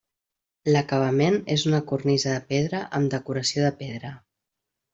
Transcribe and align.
L'acabament 0.75 1.37
és 1.57 1.65
una 1.73 1.81
cornisa 1.91 2.33
de 2.37 2.39
pedra 2.55 2.81
amb 3.01 3.13
decoració 3.17 3.69
de 3.69 3.73
pedra. 3.85 4.17